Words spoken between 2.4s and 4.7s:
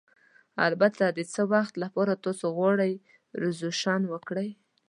غواړئ ریزرویشن وکړئ؟